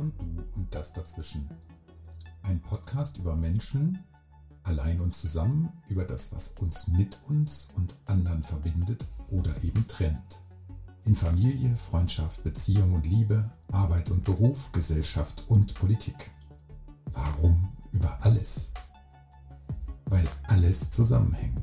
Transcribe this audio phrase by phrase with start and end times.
[0.00, 1.48] und du und das dazwischen.
[2.42, 3.98] Ein Podcast über Menschen,
[4.62, 10.42] allein und zusammen, über das, was uns mit uns und anderen verbindet oder eben trennt.
[11.04, 16.30] In Familie, Freundschaft, Beziehung und Liebe, Arbeit und Beruf, Gesellschaft und Politik.
[17.12, 18.72] Warum über alles?
[20.06, 21.60] Weil alles zusammenhängt.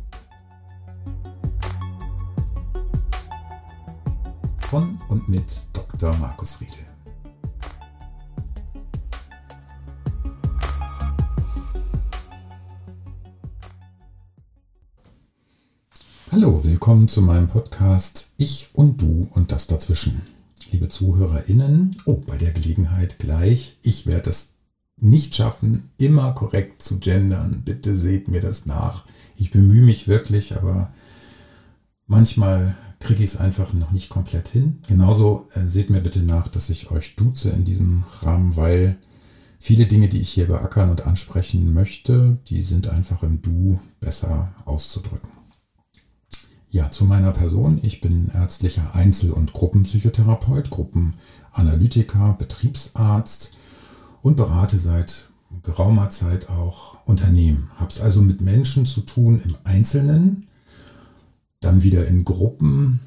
[4.59, 6.15] Von und mit Dr.
[6.17, 6.86] Markus Riedel.
[16.39, 20.21] Hallo, willkommen zu meinem Podcast Ich und Du und das dazwischen.
[20.69, 24.53] Liebe ZuhörerInnen, oh, bei der Gelegenheit gleich, ich werde es
[24.97, 27.63] nicht schaffen, immer korrekt zu gendern.
[27.65, 29.05] Bitte seht mir das nach.
[29.35, 30.93] Ich bemühe mich wirklich, aber
[32.05, 34.77] manchmal kriege ich es einfach noch nicht komplett hin.
[34.87, 38.97] Genauso äh, seht mir bitte nach, dass ich euch duze in diesem Rahmen, weil
[39.57, 44.53] viele Dinge, die ich hier beackern und ansprechen möchte, die sind einfach im Du besser
[44.65, 45.36] auszudrücken.
[46.77, 47.79] Ja, zu meiner Person.
[47.81, 53.57] Ich bin ärztlicher Einzel- und Gruppenpsychotherapeut, Gruppenanalytiker, Betriebsarzt
[54.21, 55.31] und berate seit
[55.63, 57.71] geraumer Zeit auch Unternehmen.
[57.77, 60.45] Habe es also mit Menschen zu tun im Einzelnen,
[61.61, 62.99] dann wieder in Gruppen,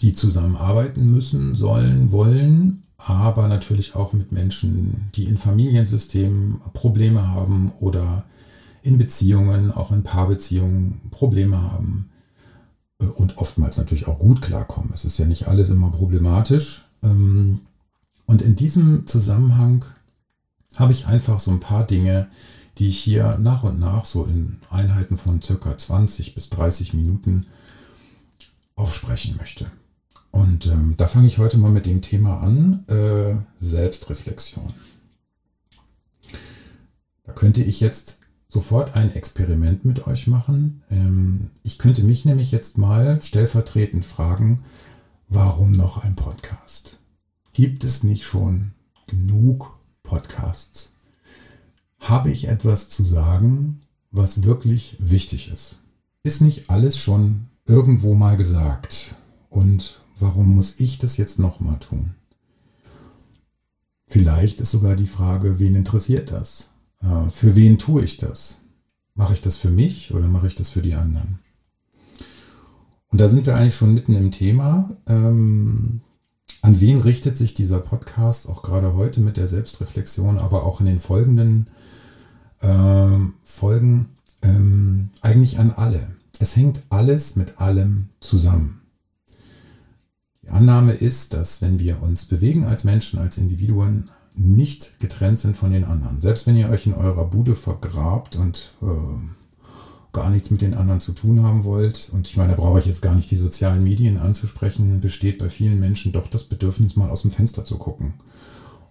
[0.00, 7.70] die zusammenarbeiten müssen, sollen, wollen, aber natürlich auch mit Menschen, die in Familiensystemen Probleme haben
[7.80, 8.24] oder
[8.80, 12.08] in Beziehungen, auch in Paarbeziehungen Probleme haben
[12.98, 14.90] und oftmals natürlich auch gut klarkommen.
[14.92, 16.84] Es ist ja nicht alles immer problematisch.
[17.02, 17.60] Ähm,
[18.26, 19.84] und in diesem Zusammenhang
[20.76, 22.28] habe ich einfach so ein paar Dinge,
[22.78, 27.46] die ich hier nach und nach so in Einheiten von circa 20 bis 30 Minuten
[28.74, 29.66] aufsprechen möchte.
[30.30, 34.72] Und ähm, da fange ich heute mal mit dem Thema an, äh, Selbstreflexion.
[37.24, 38.17] Da könnte ich jetzt
[38.48, 40.82] sofort ein Experiment mit euch machen.
[40.90, 44.62] Ähm, ich könnte mich nämlich jetzt mal stellvertretend fragen,
[45.28, 46.98] warum noch ein Podcast?
[47.52, 48.72] Gibt es nicht schon
[49.06, 50.94] genug Podcasts?
[52.00, 55.76] Habe ich etwas zu sagen, was wirklich wichtig ist?
[56.22, 59.14] Ist nicht alles schon irgendwo mal gesagt?
[59.50, 62.14] Und warum muss ich das jetzt nochmal tun?
[64.06, 66.70] Vielleicht ist sogar die Frage, wen interessiert das?
[67.00, 68.58] Für wen tue ich das?
[69.14, 71.38] Mache ich das für mich oder mache ich das für die anderen?
[73.08, 74.96] Und da sind wir eigentlich schon mitten im Thema.
[75.06, 76.02] Ähm,
[76.62, 80.86] an wen richtet sich dieser Podcast auch gerade heute mit der Selbstreflexion, aber auch in
[80.86, 81.70] den folgenden
[82.60, 84.10] äh, Folgen
[84.42, 86.10] ähm, eigentlich an alle?
[86.38, 88.82] Es hängt alles mit allem zusammen.
[90.42, 95.56] Die Annahme ist, dass wenn wir uns bewegen als Menschen, als Individuen, nicht getrennt sind
[95.56, 96.20] von den anderen.
[96.20, 98.86] Selbst wenn ihr euch in eurer Bude vergrabt und äh,
[100.12, 102.86] gar nichts mit den anderen zu tun haben wollt, und ich meine, da brauche ich
[102.86, 107.10] jetzt gar nicht die sozialen Medien anzusprechen, besteht bei vielen Menschen doch das Bedürfnis, mal
[107.10, 108.14] aus dem Fenster zu gucken.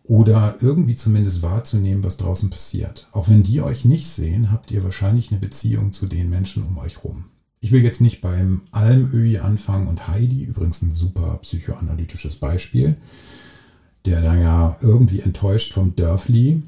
[0.03, 3.07] Oder irgendwie zumindest wahrzunehmen, was draußen passiert.
[3.11, 6.77] Auch wenn die euch nicht sehen, habt ihr wahrscheinlich eine Beziehung zu den Menschen um
[6.77, 7.25] euch rum.
[7.59, 12.95] Ich will jetzt nicht beim Almöhi anfangen und Heidi, übrigens ein super psychoanalytisches Beispiel
[14.07, 16.63] der da ja irgendwie enttäuscht vom Dörfli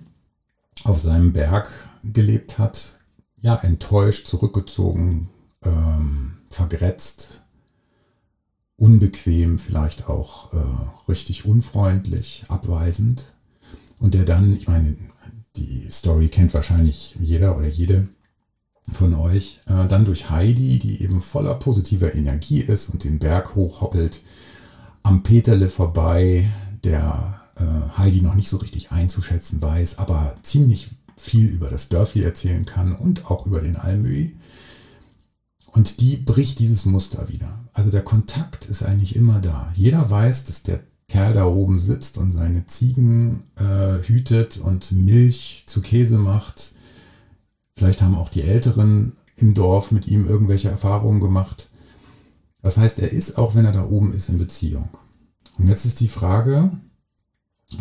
[0.83, 1.69] auf seinem Berg
[2.03, 2.99] gelebt hat,
[3.41, 5.29] ja, enttäuscht, zurückgezogen,
[5.63, 7.43] ähm, vergrätzt,
[8.75, 10.57] unbequem, vielleicht auch äh,
[11.07, 13.33] richtig unfreundlich, abweisend.
[13.99, 14.95] Und der dann, ich meine,
[15.55, 18.09] die Story kennt wahrscheinlich jeder oder jede
[18.91, 23.55] von euch, äh, dann durch Heidi, die eben voller positiver Energie ist und den Berg
[23.55, 24.21] hochhoppelt,
[25.03, 26.49] am Peterle vorbei,
[26.83, 32.23] der äh, Heidi noch nicht so richtig einzuschätzen weiß, aber ziemlich viel über das Dörfli
[32.23, 34.35] erzählen kann und auch über den Almöhi.
[35.71, 37.59] Und die bricht dieses Muster wieder.
[37.73, 39.71] Also der Kontakt ist eigentlich immer da.
[39.75, 45.63] Jeder weiß, dass der Kerl da oben sitzt und seine Ziegen äh, hütet und Milch
[45.65, 46.75] zu Käse macht.
[47.75, 51.69] Vielleicht haben auch die Älteren im Dorf mit ihm irgendwelche Erfahrungen gemacht.
[52.61, 54.89] Das heißt, er ist, auch wenn er da oben ist, in Beziehung.
[55.59, 56.71] Und jetzt ist die Frage,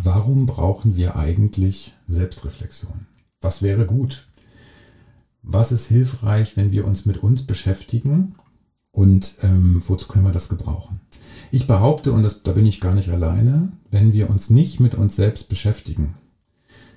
[0.02, 3.06] warum brauchen wir eigentlich Selbstreflexion?
[3.40, 4.26] Was wäre gut?
[5.42, 8.34] Was ist hilfreich, wenn wir uns mit uns beschäftigen?
[8.90, 11.00] Und ähm, wozu können wir das gebrauchen?
[11.52, 14.96] Ich behaupte, und das, da bin ich gar nicht alleine, wenn wir uns nicht mit
[14.96, 16.16] uns selbst beschäftigen,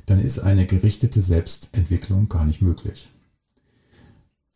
[0.08, 3.12] dann ist eine gerichtete Selbstentwicklung gar nicht möglich.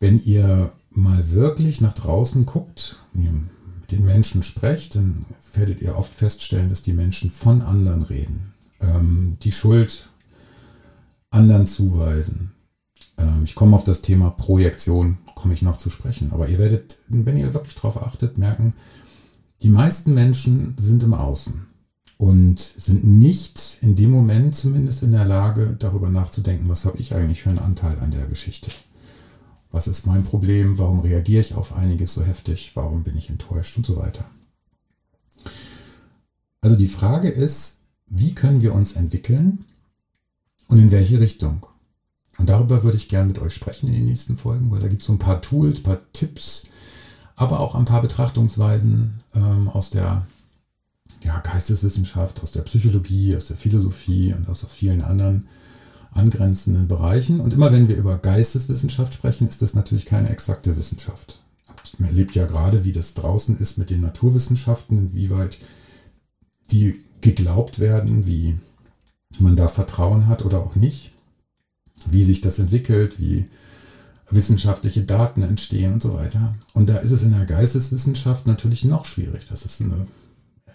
[0.00, 2.96] Wenn ihr mal wirklich nach draußen guckt,
[3.90, 5.24] den Menschen sprecht, dann
[5.54, 8.52] werdet ihr oft feststellen, dass die Menschen von anderen reden.
[8.80, 10.10] ähm, die Schuld
[11.30, 12.52] anderen zuweisen.
[13.18, 16.32] Ähm, ich komme auf das Thema Projektion, komme ich noch zu sprechen.
[16.32, 18.74] Aber ihr werdet, wenn ihr wirklich darauf achtet, merken,
[19.62, 21.66] die meisten Menschen sind im Außen
[22.18, 27.14] und sind nicht in dem Moment zumindest in der Lage, darüber nachzudenken, was habe ich
[27.14, 28.70] eigentlich für einen Anteil an der Geschichte.
[29.76, 30.78] Was ist mein Problem?
[30.78, 32.72] Warum reagiere ich auf einiges so heftig?
[32.76, 34.24] Warum bin ich enttäuscht und so weiter?
[36.62, 39.66] Also die Frage ist, wie können wir uns entwickeln
[40.68, 41.66] und in welche Richtung?
[42.38, 45.02] Und darüber würde ich gerne mit euch sprechen in den nächsten Folgen, weil da gibt
[45.02, 46.70] es so ein paar Tools, ein paar Tipps,
[47.34, 50.26] aber auch ein paar Betrachtungsweisen ähm, aus der
[51.22, 55.48] ja, Geisteswissenschaft, aus der Psychologie, aus der Philosophie und aus vielen anderen
[56.16, 57.40] angrenzenden Bereichen.
[57.40, 61.40] Und immer wenn wir über Geisteswissenschaft sprechen, ist das natürlich keine exakte Wissenschaft.
[61.98, 65.58] Man erlebt ja gerade, wie das draußen ist mit den Naturwissenschaften, inwieweit
[66.70, 68.56] die geglaubt werden, wie
[69.38, 71.12] man da Vertrauen hat oder auch nicht,
[72.10, 73.46] wie sich das entwickelt, wie
[74.30, 76.52] wissenschaftliche Daten entstehen und so weiter.
[76.74, 79.46] Und da ist es in der Geisteswissenschaft natürlich noch schwierig.
[79.48, 80.06] Das ist eine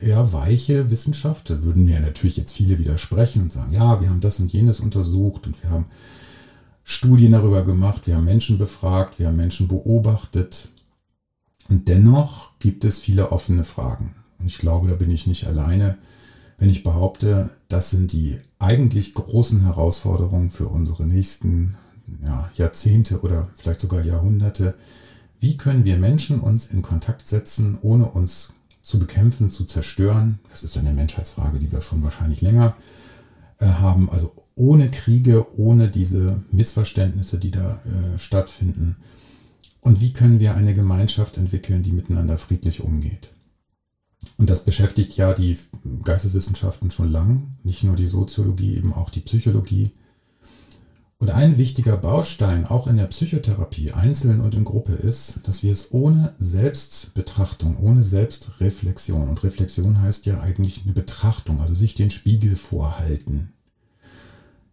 [0.02, 1.50] eher weiche Wissenschaft.
[1.50, 4.80] Da würden mir natürlich jetzt viele widersprechen und sagen, ja, wir haben das und jenes
[4.80, 5.86] untersucht und wir haben
[6.84, 10.68] Studien darüber gemacht, wir haben Menschen befragt, wir haben Menschen beobachtet.
[11.70, 14.16] Und dennoch gibt es viele offene Fragen.
[14.40, 15.98] Und ich glaube, da bin ich nicht alleine,
[16.58, 21.76] wenn ich behaupte, das sind die eigentlich großen Herausforderungen für unsere nächsten
[22.24, 24.76] ja, Jahrzehnte oder vielleicht sogar Jahrhunderte.
[25.40, 30.40] Wie können wir Menschen uns in Kontakt setzen, ohne uns zu bekämpfen, zu zerstören?
[30.50, 32.76] Das ist eine Menschheitsfrage, die wir schon wahrscheinlich länger
[33.60, 34.10] äh, haben.
[34.10, 38.98] Also ohne Kriege, ohne diese Missverständnisse, die da äh, stattfinden.
[39.80, 43.30] Und wie können wir eine Gemeinschaft entwickeln, die miteinander friedlich umgeht?
[44.38, 45.58] Und das beschäftigt ja die
[46.04, 49.92] Geisteswissenschaften schon lang, nicht nur die Soziologie, eben auch die Psychologie.
[51.22, 55.72] Und ein wichtiger Baustein auch in der Psychotherapie, einzeln und in Gruppe, ist, dass wir
[55.72, 62.10] es ohne Selbstbetrachtung, ohne Selbstreflexion, und Reflexion heißt ja eigentlich eine Betrachtung, also sich den
[62.10, 63.54] Spiegel vorhalten,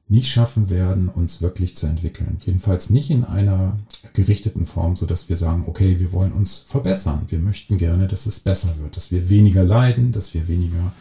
[0.08, 2.38] nicht schaffen werden, uns wirklich zu entwickeln.
[2.40, 3.78] Jedenfalls nicht in einer
[4.14, 7.26] gerichteten Form, sodass wir sagen, okay, wir wollen uns verbessern.
[7.28, 10.94] Wir möchten gerne, dass es besser wird, dass wir weniger leiden, dass wir weniger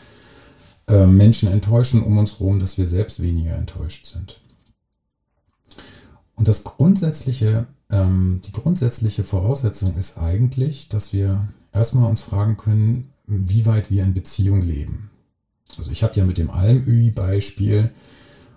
[0.89, 4.41] äh, Menschen enttäuschen um uns herum, dass wir selbst weniger enttäuscht sind.
[6.37, 13.09] Und das grundsätzliche, ähm, die grundsätzliche Voraussetzung ist eigentlich, dass wir erstmal uns fragen können,
[13.25, 15.09] wie weit wir in Beziehung leben.
[15.77, 17.91] Also ich habe ja mit dem Almöhi-Beispiel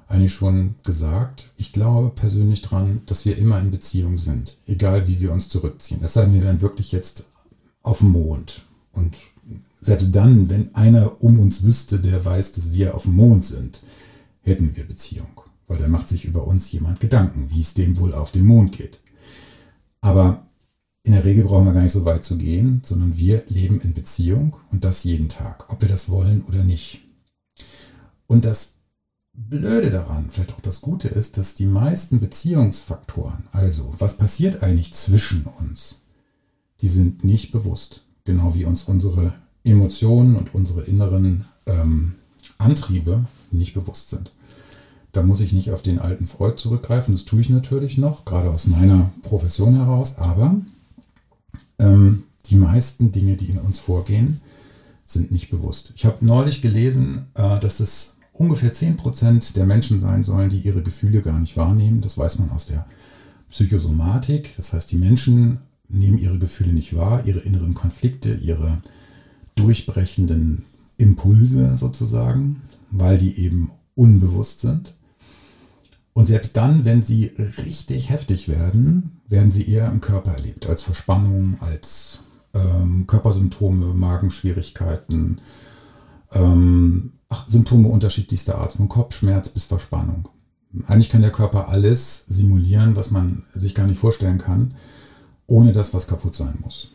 [0.06, 5.21] eigentlich schon gesagt, ich glaube persönlich dran, dass wir immer in Beziehung sind, egal wie
[5.21, 6.00] wir uns zurückziehen.
[6.03, 7.25] Es sei denn, wir wären wirklich jetzt
[7.82, 8.62] auf dem Mond.
[8.93, 9.17] Und
[9.81, 13.82] selbst dann, wenn einer um uns wüsste, der weiß, dass wir auf dem Mond sind,
[14.43, 15.43] hätten wir Beziehung.
[15.70, 18.76] Weil dann macht sich über uns jemand Gedanken, wie es dem wohl auf den Mond
[18.76, 18.99] geht.
[20.00, 20.44] Aber
[21.05, 23.94] in der Regel brauchen wir gar nicht so weit zu gehen, sondern wir leben in
[23.94, 27.02] Beziehung und das jeden Tag, ob wir das wollen oder nicht.
[28.26, 28.78] Und das
[29.32, 34.93] Blöde daran, vielleicht auch das Gute ist, dass die meisten Beziehungsfaktoren, also was passiert eigentlich
[34.93, 36.00] zwischen uns,
[36.81, 38.03] die sind nicht bewusst.
[38.24, 42.17] Genau wie uns unsere Emotionen und unsere inneren ähm,
[42.58, 44.32] Antriebe nicht bewusst sind.
[45.12, 48.50] Da muss ich nicht auf den alten Freud zurückgreifen, das tue ich natürlich noch, gerade
[48.50, 50.56] aus meiner Profession heraus, aber
[51.79, 54.40] ähm, die meisten Dinge, die in uns vorgehen,
[55.05, 55.93] sind nicht bewusst.
[55.96, 60.82] Ich habe neulich gelesen, äh, dass es ungefähr 10% der Menschen sein sollen, die ihre
[60.82, 62.00] Gefühle gar nicht wahrnehmen.
[62.00, 62.86] Das weiß man aus der
[63.50, 64.55] Psychosomatik.
[64.56, 68.81] Das heißt, die Menschen nehmen ihre Gefühle nicht wahr, ihre inneren Konflikte, ihre
[69.56, 70.64] durchbrechenden
[70.96, 74.94] Impulse sozusagen, weil die eben unbewusst sind.
[76.12, 77.26] Und selbst dann, wenn sie
[77.64, 82.19] richtig heftig werden, werden sie eher im Körper erlebt, als Verspannung, als
[82.52, 85.40] ähm, Körpersymptome, Magenschwierigkeiten,
[86.32, 90.29] ähm, ach, Symptome unterschiedlichster Art, von Kopfschmerz bis Verspannung.
[90.86, 94.74] Eigentlich kann der Körper alles simulieren, was man sich gar nicht vorstellen kann,
[95.46, 96.90] ohne dass was kaputt sein muss.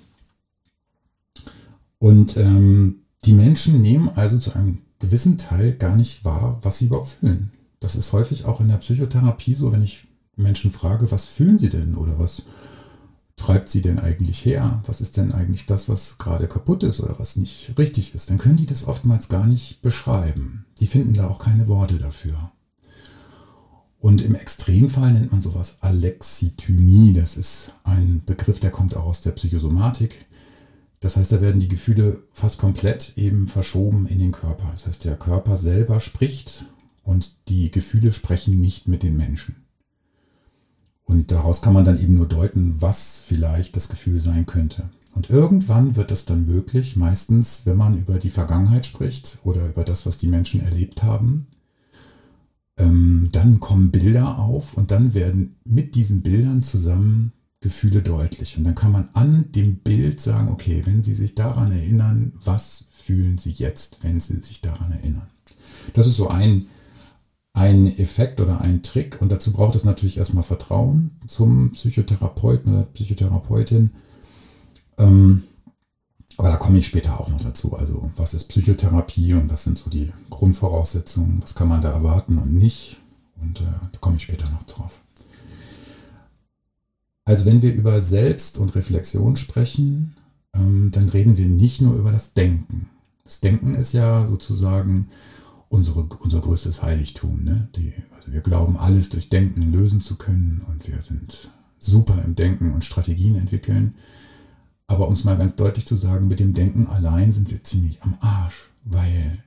[2.00, 6.86] Und ähm, die Menschen nehmen also zu einem gewissen Teil gar nicht wahr, was sie
[6.86, 7.52] überhaupt fühlen.
[7.80, 11.70] Das ist häufig auch in der Psychotherapie so, wenn ich Menschen frage, was fühlen sie
[11.70, 12.44] denn oder was
[13.36, 14.82] treibt sie denn eigentlich her?
[14.86, 18.30] Was ist denn eigentlich das, was gerade kaputt ist oder was nicht richtig ist?
[18.30, 20.66] Dann können die das oftmals gar nicht beschreiben.
[20.80, 22.52] Die finden da auch keine Worte dafür.
[24.00, 27.14] Und im Extremfall nennt man sowas Alexithymie.
[27.14, 30.26] Das ist ein Begriff, der kommt auch aus der Psychosomatik.
[31.00, 34.70] Das heißt, da werden die Gefühle fast komplett eben verschoben in den Körper.
[34.72, 36.66] Das heißt, der Körper selber spricht
[37.06, 39.56] und die Gefühle sprechen nicht mit den Menschen.
[41.06, 44.90] Und daraus kann man dann eben nur deuten, was vielleicht das Gefühl sein könnte.
[45.14, 49.86] Und irgendwann wird das dann möglich, meistens wenn man über die Vergangenheit spricht oder über
[49.86, 51.48] das, was die Menschen erlebt haben.
[52.78, 57.32] Ähm, dann kommen Bilder auf und dann werden mit diesen Bildern zusammen
[57.62, 58.58] Gefühle deutlich.
[58.58, 62.86] Und dann kann man an dem Bild sagen, okay, wenn Sie sich daran erinnern, was
[62.92, 65.28] fühlen Sie jetzt, wenn Sie sich daran erinnern?
[65.94, 66.68] Das ist so ein,
[67.56, 69.20] ein Effekt oder ein Trick.
[69.20, 73.92] Und dazu braucht es natürlich erstmal Vertrauen zum Psychotherapeuten oder Psychotherapeutin
[74.98, 75.44] ähm,
[76.38, 77.76] aber da komme ich später auch noch dazu.
[77.76, 82.38] Also was ist Psychotherapie und was sind so die Grundvoraussetzungen, was kann man da erwarten
[82.38, 82.98] und nicht.
[83.42, 85.02] Und äh, da komme ich später noch drauf.
[87.24, 90.16] Also wenn wir über Selbst und Reflexion sprechen,
[90.54, 92.90] ähm, dann reden wir nicht nur über das Denken.
[93.24, 95.08] Das Denken ist ja sozusagen
[95.76, 97.44] unsere, unser größtes Heiligtum.
[97.44, 97.70] Ne?
[97.76, 102.36] Die, also wir glauben, alles durch Denken lösen zu können und wir sind super im
[102.36, 103.96] Denken und Strategien entwickeln.
[104.88, 108.02] Aber um es mal ganz deutlich zu sagen, mit dem Denken allein sind wir ziemlich
[108.04, 109.44] am Arsch, weil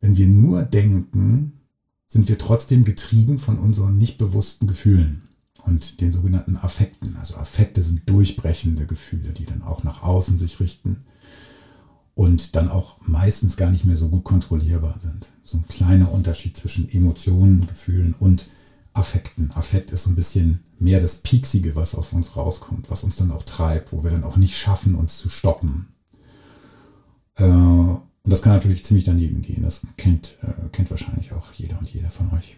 [0.00, 1.52] wenn wir nur denken,
[2.06, 5.22] sind wir trotzdem getrieben von unseren nicht bewussten Gefühlen
[5.64, 7.16] und den sogenannten Affekten.
[7.16, 11.04] Also Affekte sind durchbrechende Gefühle, die dann auch nach außen sich richten
[12.14, 15.32] und dann auch meistens gar nicht mehr so gut kontrollierbar sind.
[15.42, 18.48] So ein kleiner Unterschied zwischen Emotionen, Gefühlen und
[18.92, 19.50] Affekten.
[19.52, 23.30] Affekt ist so ein bisschen mehr das Pieksige, was aus uns rauskommt, was uns dann
[23.30, 25.88] auch treibt, wo wir dann auch nicht schaffen, uns zu stoppen.
[27.36, 29.62] Äh, und das kann natürlich ziemlich daneben gehen.
[29.62, 32.56] Das kennt, äh, kennt wahrscheinlich auch jeder und jeder von euch.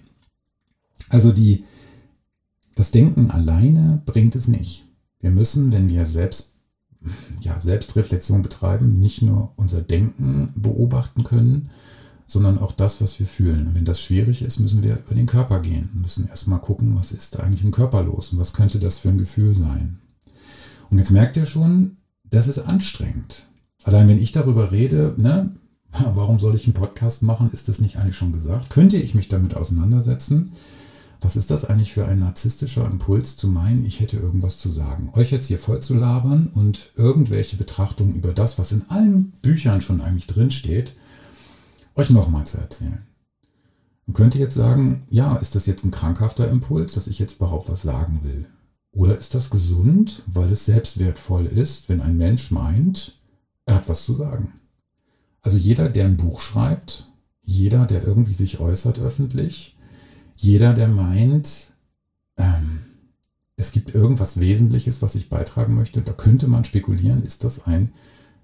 [1.09, 1.65] Also die,
[2.75, 4.89] das Denken alleine bringt es nicht.
[5.21, 6.54] Wir müssen, wenn wir selbst,
[7.41, 11.71] ja, Selbstreflexion betreiben, nicht nur unser Denken beobachten können,
[12.27, 13.69] sondern auch das, was wir fühlen.
[13.69, 15.91] Und wenn das schwierig ist, müssen wir über den Körper gehen.
[15.93, 18.99] Wir müssen erstmal gucken, was ist da eigentlich im Körper los und was könnte das
[18.99, 19.99] für ein Gefühl sein.
[20.91, 23.47] Und jetzt merkt ihr schon, das ist anstrengend.
[23.85, 25.55] Allein wenn ich darüber rede, ne,
[25.91, 28.71] warum soll ich einen Podcast machen, ist das nicht eigentlich schon gesagt?
[28.71, 30.53] Könnte ich mich damit auseinandersetzen?
[31.21, 35.11] Was ist das eigentlich für ein narzisstischer Impuls zu meinen, ich hätte irgendwas zu sagen?
[35.15, 39.81] Euch jetzt hier voll zu labern und irgendwelche Betrachtungen über das, was in allen Büchern
[39.81, 40.95] schon eigentlich drinsteht,
[41.95, 43.07] euch nochmal zu erzählen.
[44.07, 47.71] Man könnte jetzt sagen, ja, ist das jetzt ein krankhafter Impuls, dass ich jetzt überhaupt
[47.71, 48.47] was sagen will?
[48.93, 53.17] Oder ist das gesund, weil es selbstwertvoll ist, wenn ein Mensch meint,
[53.65, 54.53] er hat was zu sagen?
[55.43, 57.09] Also jeder, der ein Buch schreibt,
[57.43, 59.77] jeder, der irgendwie sich äußert öffentlich,
[60.37, 61.71] jeder, der meint,
[62.37, 62.81] ähm,
[63.57, 67.93] es gibt irgendwas Wesentliches, was ich beitragen möchte, da könnte man spekulieren, ist das ein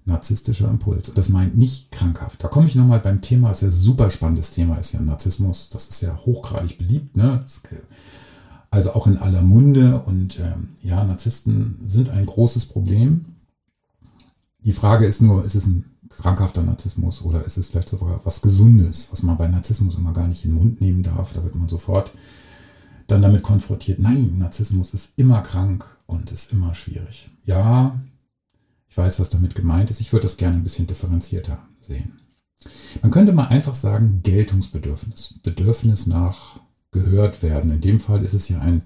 [0.05, 1.09] narzisstischer Impuls.
[1.09, 2.43] Und das meint nicht krankhaft.
[2.43, 5.69] Da komme ich nochmal beim Thema, ist ja ein super spannendes Thema, ist ja Narzissmus.
[5.69, 7.15] Das ist ja hochgradig beliebt.
[7.17, 7.43] Ne?
[8.71, 10.01] also auch in aller Munde.
[10.01, 13.25] Und ähm, ja, Narzissten sind ein großes Problem.
[14.63, 15.90] Die Frage ist nur, ist es ein
[16.21, 20.27] krankhafter Narzissmus oder ist es vielleicht sogar was Gesundes, was man bei Narzissmus immer gar
[20.27, 21.33] nicht in den Mund nehmen darf.
[21.33, 22.13] Da wird man sofort
[23.07, 23.99] dann damit konfrontiert.
[23.99, 27.29] Nein, Narzissmus ist immer krank und ist immer schwierig.
[27.43, 27.99] Ja,
[28.87, 30.01] ich weiß, was damit gemeint ist.
[30.01, 32.19] Ich würde das gerne ein bisschen differenzierter sehen.
[33.01, 35.39] Man könnte mal einfach sagen, Geltungsbedürfnis.
[35.43, 36.59] Bedürfnis nach
[36.91, 37.71] gehört werden.
[37.71, 38.83] In dem Fall ist es ja ein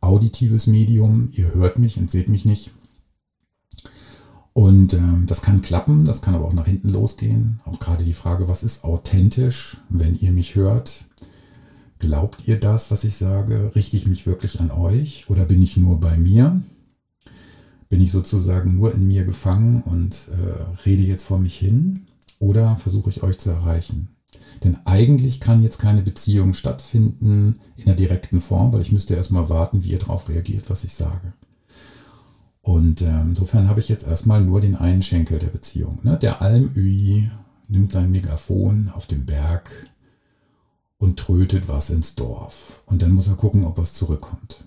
[0.00, 1.28] auditives Medium.
[1.32, 2.72] Ihr hört mich und seht mich nicht.
[4.58, 7.60] Und ähm, das kann klappen, das kann aber auch nach hinten losgehen.
[7.64, 11.04] Auch gerade die Frage, was ist authentisch, wenn ihr mich hört?
[12.00, 13.70] Glaubt ihr das, was ich sage?
[13.76, 16.60] Richte ich mich wirklich an euch oder bin ich nur bei mir?
[17.88, 22.08] Bin ich sozusagen nur in mir gefangen und äh, rede jetzt vor mich hin
[22.40, 24.08] oder versuche ich euch zu erreichen?
[24.64, 29.48] Denn eigentlich kann jetzt keine Beziehung stattfinden in der direkten Form, weil ich müsste erstmal
[29.48, 31.32] warten, wie ihr darauf reagiert, was ich sage.
[32.68, 36.00] Und äh, insofern habe ich jetzt erstmal nur den einen Schenkel der Beziehung.
[36.02, 36.18] Ne?
[36.18, 37.30] Der Almöhi
[37.66, 39.70] nimmt sein Megafon auf dem Berg
[40.98, 42.82] und trötet was ins Dorf.
[42.84, 44.64] Und dann muss er gucken, ob was zurückkommt.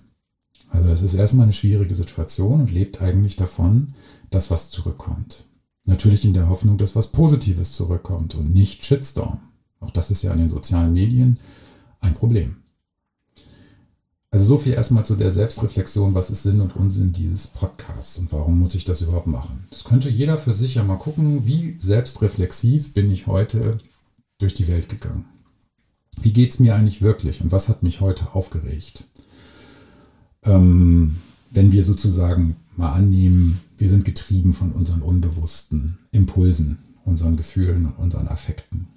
[0.68, 3.94] Also das ist erstmal eine schwierige Situation und lebt eigentlich davon,
[4.30, 5.46] dass was zurückkommt.
[5.84, 9.38] Natürlich in der Hoffnung, dass was Positives zurückkommt und nicht Shitstorm.
[9.78, 11.38] Auch das ist ja in den sozialen Medien
[12.00, 12.61] ein Problem.
[14.32, 18.32] Also so viel erstmal zu der Selbstreflexion, was ist Sinn und Unsinn dieses Podcasts und
[18.32, 19.66] warum muss ich das überhaupt machen.
[19.70, 23.78] Das könnte jeder für sich ja mal gucken, wie selbstreflexiv bin ich heute
[24.38, 25.26] durch die Welt gegangen.
[26.20, 29.06] Wie geht es mir eigentlich wirklich und was hat mich heute aufgeregt?
[30.44, 31.16] ähm,
[31.50, 37.98] wenn wir sozusagen mal annehmen, wir sind getrieben von unseren unbewussten Impulsen, unseren Gefühlen und
[37.98, 38.88] unseren Affekten.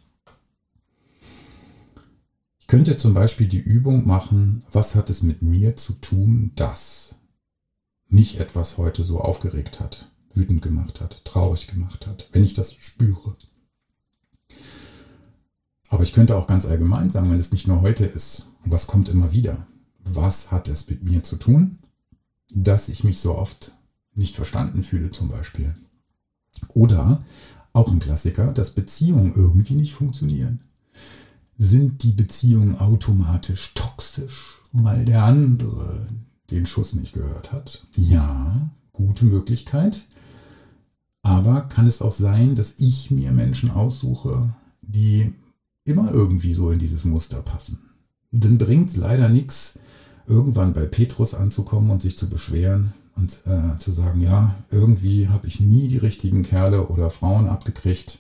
[2.66, 7.14] Ich könnte zum Beispiel die Übung machen, was hat es mit mir zu tun, dass
[8.08, 12.74] mich etwas heute so aufgeregt hat, wütend gemacht hat, traurig gemacht hat, wenn ich das
[12.74, 13.34] spüre.
[15.90, 19.10] Aber ich könnte auch ganz allgemein sagen, wenn es nicht nur heute ist, was kommt
[19.10, 19.68] immer wieder?
[20.00, 21.78] Was hat es mit mir zu tun,
[22.52, 23.76] dass ich mich so oft
[24.16, 25.76] nicht verstanden fühle zum Beispiel?
[26.70, 27.24] Oder
[27.74, 30.62] auch ein Klassiker, dass Beziehungen irgendwie nicht funktionieren.
[31.58, 36.10] Sind die Beziehungen automatisch toxisch, weil der andere
[36.52, 37.88] den Schuss nicht gehört hat?
[37.96, 40.06] Ja, gute Möglichkeit.
[41.22, 45.34] Aber kann es auch sein, dass ich mir Menschen aussuche, die
[45.84, 47.80] immer irgendwie so in dieses Muster passen?
[48.32, 49.80] Dann bringt es leider nichts,
[50.28, 55.48] irgendwann bei Petrus anzukommen und sich zu beschweren und äh, zu sagen, ja, irgendwie habe
[55.48, 58.20] ich nie die richtigen Kerle oder Frauen abgekriegt.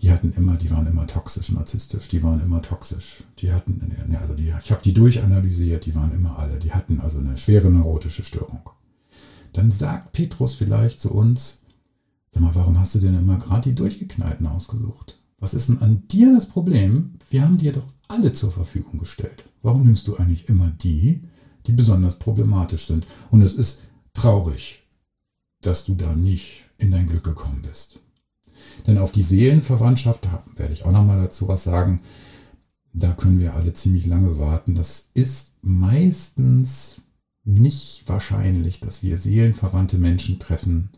[0.00, 3.24] Die hatten immer, die waren immer toxisch, narzisstisch, die waren immer toxisch.
[3.38, 3.80] Die hatten,
[4.20, 7.68] also die, ich habe die durchanalysiert, die waren immer alle, die hatten also eine schwere
[7.68, 8.70] neurotische Störung.
[9.52, 11.62] Dann sagt Petrus vielleicht zu uns,
[12.30, 15.20] sag mal, warum hast du denn immer gerade die Durchgeknallten ausgesucht?
[15.40, 17.14] Was ist denn an dir das Problem?
[17.30, 19.44] Wir haben dir doch alle zur Verfügung gestellt.
[19.62, 21.22] Warum nimmst du eigentlich immer die,
[21.66, 23.06] die besonders problematisch sind?
[23.30, 24.82] Und es ist traurig,
[25.60, 28.00] dass du da nicht in dein Glück gekommen bist.
[28.88, 32.00] Denn auf die Seelenverwandtschaft, da werde ich auch nochmal dazu was sagen,
[32.94, 34.74] da können wir alle ziemlich lange warten.
[34.74, 37.02] Das ist meistens
[37.44, 40.88] nicht wahrscheinlich, dass wir seelenverwandte Menschen treffen,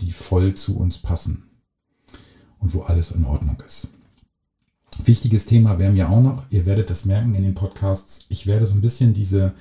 [0.00, 1.44] die voll zu uns passen
[2.58, 3.90] und wo alles in Ordnung ist.
[5.04, 8.66] Wichtiges Thema wäre mir auch noch, ihr werdet das merken in den Podcasts, ich werde
[8.66, 9.54] so ein bisschen diese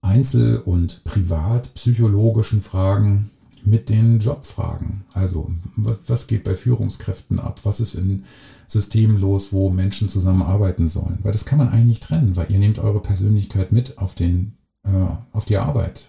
[0.00, 3.30] einzel- und privatpsychologischen Fragen
[3.66, 5.04] mit den Jobfragen.
[5.12, 7.60] Also, was geht bei Führungskräften ab?
[7.64, 8.24] Was ist in
[8.66, 11.18] Systemen los, wo Menschen zusammenarbeiten sollen?
[11.22, 14.52] Weil das kann man eigentlich trennen, weil ihr nehmt eure Persönlichkeit mit auf, den,
[14.84, 16.08] äh, auf die Arbeit.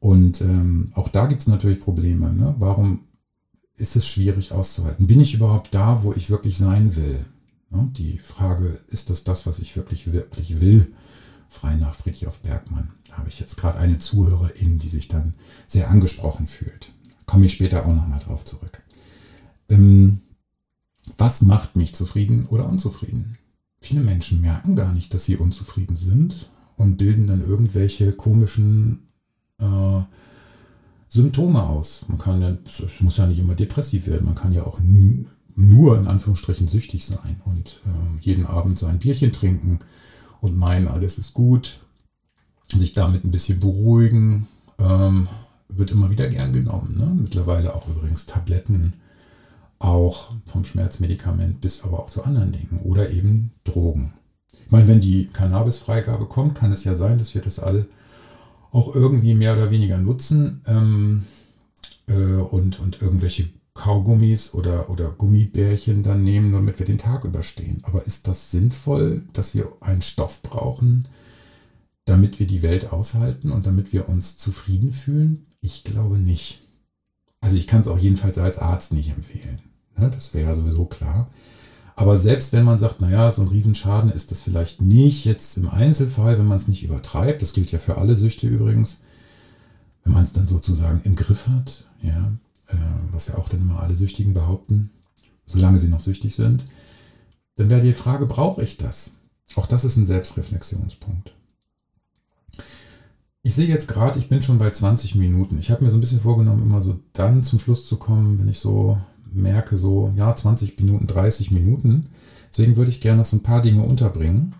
[0.00, 2.32] Und ähm, auch da gibt es natürlich Probleme.
[2.32, 2.54] Ne?
[2.58, 3.00] Warum
[3.76, 5.06] ist es schwierig auszuhalten?
[5.06, 7.24] Bin ich überhaupt da, wo ich wirklich sein will?
[7.70, 7.88] Ne?
[7.96, 10.92] Die Frage, ist das das, was ich wirklich, wirklich will?
[11.48, 12.92] Frei nach Friedrich Bergmann.
[13.08, 15.34] Da habe ich jetzt gerade eine Zuhörerin, die sich dann
[15.66, 16.92] sehr angesprochen fühlt.
[17.26, 18.82] Komme ich später auch nochmal drauf zurück.
[19.68, 20.20] Ähm,
[21.16, 23.38] was macht mich zufrieden oder unzufrieden?
[23.80, 29.08] Viele Menschen merken gar nicht, dass sie unzufrieden sind und bilden dann irgendwelche komischen
[29.58, 30.02] äh,
[31.08, 32.06] Symptome aus.
[32.08, 32.56] Man kann ja,
[33.00, 34.80] muss ja nicht immer depressiv werden, man kann ja auch
[35.56, 39.78] nur in Anführungsstrichen süchtig sein und äh, jeden Abend sein Bierchen trinken
[40.44, 41.80] und meinen, alles ist gut,
[42.68, 44.46] sich damit ein bisschen beruhigen,
[44.78, 45.26] ähm,
[45.68, 46.98] wird immer wieder gern genommen.
[46.98, 47.16] Ne?
[47.18, 48.92] Mittlerweile auch übrigens Tabletten,
[49.78, 54.12] auch vom Schmerzmedikament bis aber auch zu anderen Dingen oder eben Drogen.
[54.52, 57.86] Ich meine, wenn die Cannabis-Freigabe kommt, kann es ja sein, dass wir das alle
[58.70, 61.24] auch irgendwie mehr oder weniger nutzen ähm,
[62.06, 67.80] äh, und, und irgendwelche Kaugummis oder, oder Gummibärchen dann nehmen, damit wir den Tag überstehen.
[67.82, 71.08] Aber ist das sinnvoll, dass wir einen Stoff brauchen,
[72.04, 75.46] damit wir die Welt aushalten und damit wir uns zufrieden fühlen?
[75.60, 76.62] Ich glaube nicht.
[77.40, 79.60] Also ich kann es auch jedenfalls als Arzt nicht empfehlen.
[79.98, 80.08] Ne?
[80.08, 81.28] Das wäre ja sowieso klar.
[81.96, 85.68] Aber selbst wenn man sagt, naja, so ein Riesenschaden ist das vielleicht nicht jetzt im
[85.68, 89.00] Einzelfall, wenn man es nicht übertreibt, das gilt ja für alle Süchte übrigens,
[90.02, 92.32] wenn man es dann sozusagen im Griff hat, ja,
[92.68, 92.76] äh,
[93.10, 94.90] was ja auch dann immer alle Süchtigen behaupten,
[95.44, 96.66] solange sie noch süchtig sind,
[97.56, 99.12] dann wäre die Frage, brauche ich das?
[99.56, 101.34] Auch das ist ein Selbstreflexionspunkt.
[103.42, 105.58] Ich sehe jetzt gerade, ich bin schon bei 20 Minuten.
[105.58, 108.48] Ich habe mir so ein bisschen vorgenommen, immer so dann zum Schluss zu kommen, wenn
[108.48, 108.98] ich so
[109.30, 112.06] merke, so, ja, 20 Minuten, 30 Minuten.
[112.50, 114.54] Deswegen würde ich gerne noch so ein paar Dinge unterbringen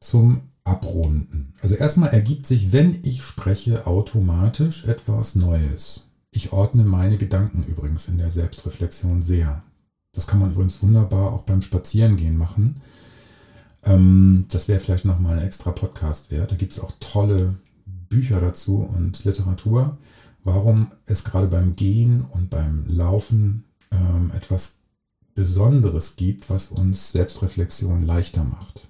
[0.00, 1.52] zum Abrunden.
[1.60, 6.07] Also erstmal ergibt sich, wenn ich spreche, automatisch etwas Neues.
[6.30, 9.62] Ich ordne meine Gedanken übrigens in der Selbstreflexion sehr.
[10.12, 12.80] Das kann man übrigens wunderbar auch beim Spazierengehen machen.
[13.84, 16.50] Ähm, das wäre vielleicht nochmal ein extra Podcast wert.
[16.50, 17.54] Da gibt es auch tolle
[18.08, 19.96] Bücher dazu und Literatur,
[20.44, 24.80] warum es gerade beim Gehen und beim Laufen ähm, etwas
[25.34, 28.87] Besonderes gibt, was uns Selbstreflexion leichter macht.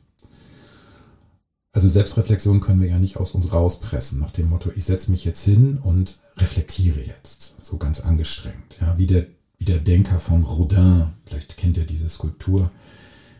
[1.78, 5.24] Also Selbstreflexion können wir ja nicht aus uns rauspressen, nach dem Motto, ich setze mich
[5.24, 8.78] jetzt hin und reflektiere jetzt, so ganz angestrengt.
[8.80, 9.26] Ja, wie, der,
[9.58, 12.72] wie der Denker von Rodin, vielleicht kennt ihr diese Skulptur,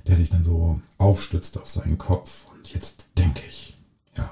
[0.07, 3.75] der sich dann so aufstützt auf seinen Kopf und jetzt denke ich.
[4.17, 4.31] Ja,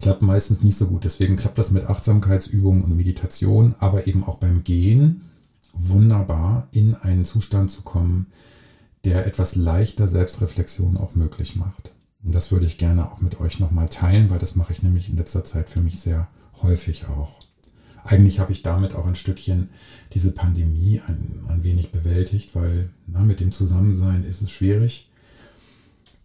[0.00, 1.04] klappt meistens nicht so gut.
[1.04, 5.20] Deswegen klappt das mit Achtsamkeitsübungen und Meditation, aber eben auch beim Gehen
[5.74, 8.28] wunderbar in einen Zustand zu kommen,
[9.04, 11.92] der etwas leichter Selbstreflexion auch möglich macht.
[12.22, 15.16] Das würde ich gerne auch mit euch nochmal teilen, weil das mache ich nämlich in
[15.16, 16.28] letzter Zeit für mich sehr
[16.62, 17.40] häufig auch.
[18.04, 19.70] Eigentlich habe ich damit auch ein Stückchen
[20.12, 25.08] diese Pandemie ein, ein wenig bewältigt, weil na, mit dem Zusammensein ist es schwierig.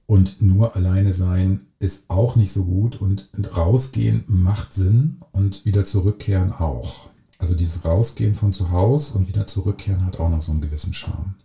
[0.06, 5.86] Und nur alleine sein ist auch nicht so gut und rausgehen macht Sinn und wieder
[5.86, 7.10] zurückkehren auch.
[7.40, 10.94] Also dieses Rausgehen von zu Hause und wieder zurückkehren hat auch noch so einen gewissen
[10.94, 11.36] Charme.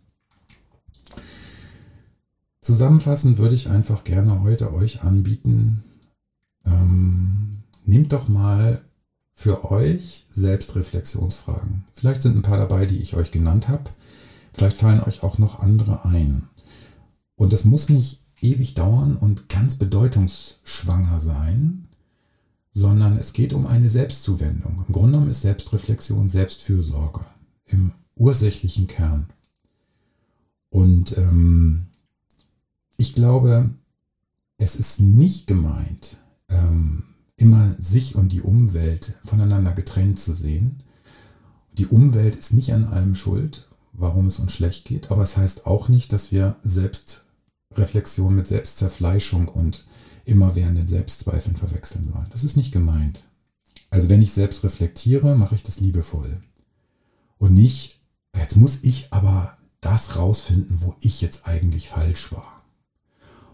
[2.63, 5.83] Zusammenfassend würde ich einfach gerne heute euch anbieten,
[6.65, 8.83] ähm, nehmt doch mal
[9.35, 11.85] für euch Selbstreflexionsfragen.
[11.93, 13.91] Vielleicht sind ein paar dabei, die ich euch genannt habe.
[14.53, 16.49] Vielleicht fallen euch auch noch andere ein.
[17.35, 21.89] Und es muss nicht ewig dauern und ganz bedeutungsschwanger sein,
[22.73, 24.85] sondern es geht um eine Selbstzuwendung.
[24.87, 27.27] Im Grunde genommen ist Selbstreflexion Selbstfürsorge
[27.65, 29.31] im ursächlichen Kern.
[30.71, 31.89] Und ähm,
[32.97, 33.71] ich glaube,
[34.59, 37.05] es ist nicht gemeint, ähm,
[37.37, 40.83] immer sich und die Umwelt voneinander getrennt zu sehen.
[41.73, 45.67] Die Umwelt ist nicht an allem schuld, warum es uns schlecht geht, aber es heißt
[45.67, 49.87] auch nicht, dass wir Selbstreflexion mit Selbstzerfleischung und
[50.25, 52.29] immerwährenden Selbstzweifeln verwechseln sollen.
[52.31, 53.25] Das ist nicht gemeint.
[53.91, 56.41] Also wenn ich selbst reflektiere, mache ich das liebevoll.
[57.39, 58.01] Und nicht,
[58.37, 62.62] jetzt muss ich aber das rausfinden, wo ich jetzt eigentlich falsch war.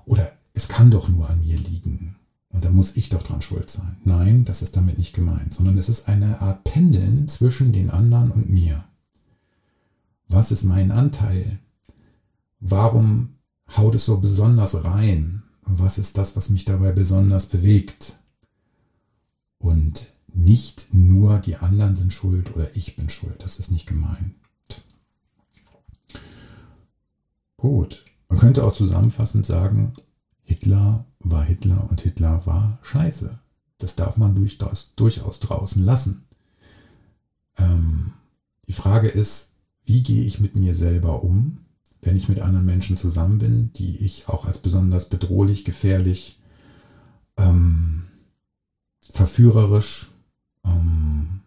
[0.09, 2.16] Oder es kann doch nur an mir liegen.
[2.49, 3.99] Und da muss ich doch dran schuld sein.
[4.05, 8.31] Nein, das ist damit nicht gemeint, sondern es ist eine Art Pendeln zwischen den anderen
[8.31, 8.85] und mir.
[10.29, 11.59] Was ist mein Anteil?
[12.59, 13.35] Warum
[13.77, 15.42] haut es so besonders rein?
[15.62, 18.18] Was ist das, was mich dabei besonders bewegt?
[19.59, 23.42] Und nicht nur die anderen sind schuld oder ich bin schuld.
[23.42, 24.35] Das ist nicht gemeint.
[27.59, 28.05] Gut.
[28.28, 29.94] Man könnte auch zusammenfassend sagen,
[30.42, 33.38] Hitler war Hitler und Hitler war scheiße.
[33.78, 36.24] Das darf man durchaus, durchaus draußen lassen.
[37.56, 38.12] Ähm,
[38.66, 41.58] die Frage ist, wie gehe ich mit mir selber um,
[42.02, 46.38] wenn ich mit anderen Menschen zusammen bin, die ich auch als besonders bedrohlich, gefährlich,
[47.36, 48.04] ähm,
[49.10, 50.10] verführerisch,
[50.64, 51.40] ähm,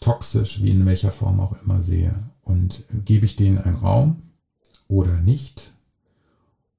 [0.00, 2.30] toxisch, wie in welcher Form auch immer sehe.
[2.42, 4.22] Und gebe ich denen einen Raum
[4.88, 5.72] oder nicht?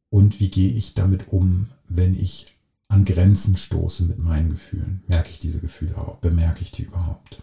[0.10, 2.56] Und wie gehe ich damit um, wenn ich
[2.88, 5.04] an Grenzen stoße mit meinen Gefühlen?
[5.08, 6.18] Merke ich diese Gefühle auch?
[6.18, 7.42] Bemerke ich die überhaupt?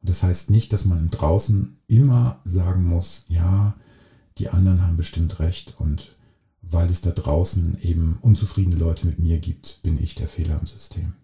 [0.00, 3.76] Und das heißt nicht, dass man draußen immer sagen muss, ja,
[4.38, 6.16] die anderen haben bestimmt recht und
[6.62, 10.66] weil es da draußen eben unzufriedene Leute mit mir gibt, bin ich der Fehler im
[10.66, 11.14] System.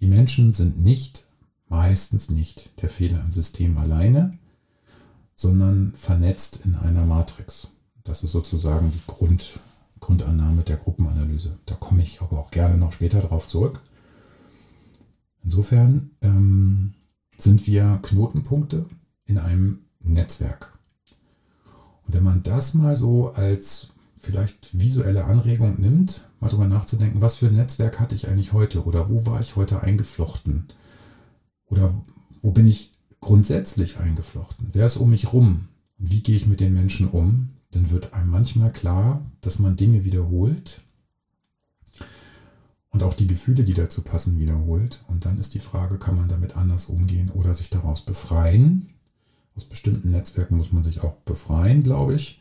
[0.00, 1.26] Die Menschen sind nicht,
[1.68, 4.38] meistens nicht der Fehler im System alleine,
[5.34, 7.68] sondern vernetzt in einer Matrix.
[8.04, 9.60] Das ist sozusagen die Grund,
[10.00, 11.58] Grundannahme der Gruppenanalyse.
[11.66, 13.80] Da komme ich aber auch gerne noch später darauf zurück.
[15.42, 16.94] Insofern ähm,
[17.36, 18.86] sind wir Knotenpunkte
[19.26, 20.78] in einem Netzwerk.
[22.06, 23.88] Und wenn man das mal so als
[24.18, 28.84] vielleicht visuelle Anregung nimmt, mal drüber nachzudenken, was für ein Netzwerk hatte ich eigentlich heute
[28.84, 30.68] oder wo war ich heute eingeflochten
[31.66, 31.94] oder
[32.40, 34.68] wo bin ich grundsätzlich eingeflochten?
[34.72, 35.68] Wer ist um mich rum?
[35.98, 39.76] Und wie gehe ich mit den Menschen um, dann wird einem manchmal klar, dass man
[39.76, 40.82] Dinge wiederholt
[42.90, 45.04] und auch die Gefühle, die dazu passen, wiederholt.
[45.08, 48.88] Und dann ist die Frage, kann man damit anders umgehen oder sich daraus befreien?
[49.56, 52.40] Aus bestimmten Netzwerken muss man sich auch befreien, glaube ich.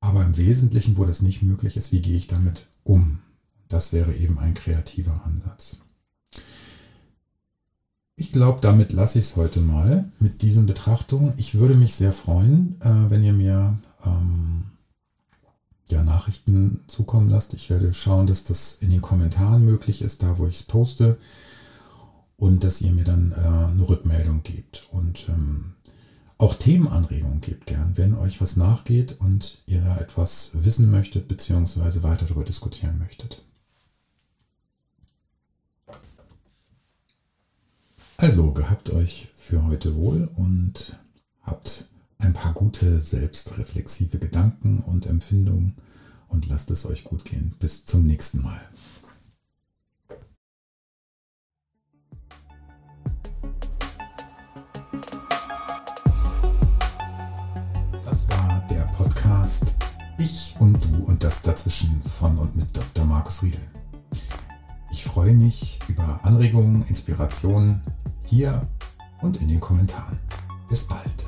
[0.00, 3.20] Aber im Wesentlichen, wo das nicht möglich ist, wie gehe ich damit um?
[3.68, 5.76] Das wäre eben ein kreativer Ansatz.
[8.20, 11.32] Ich glaube, damit lasse ich es heute mal mit diesen Betrachtungen.
[11.36, 14.64] Ich würde mich sehr freuen, äh, wenn ihr mir ähm,
[15.88, 17.54] ja, Nachrichten zukommen lasst.
[17.54, 21.16] Ich werde schauen, dass das in den Kommentaren möglich ist, da wo ich es poste.
[22.36, 24.88] Und dass ihr mir dann äh, eine Rückmeldung gebt.
[24.90, 25.74] Und ähm,
[26.38, 32.02] auch Themenanregungen gebt gern, wenn euch was nachgeht und ihr da etwas wissen möchtet, beziehungsweise
[32.02, 33.44] weiter darüber diskutieren möchtet.
[38.20, 40.98] Also gehabt euch für heute wohl und
[41.42, 45.76] habt ein paar gute selbstreflexive Gedanken und Empfindungen
[46.26, 47.54] und lasst es euch gut gehen.
[47.60, 48.60] Bis zum nächsten Mal.
[58.04, 59.76] Das war der Podcast
[60.18, 63.04] Ich und du und das dazwischen von und mit Dr.
[63.04, 63.60] Markus Riedel.
[64.90, 67.82] Ich freue mich über Anregungen, Inspirationen
[68.28, 68.66] hier
[69.22, 70.18] und in den Kommentaren.
[70.68, 71.27] Bis bald.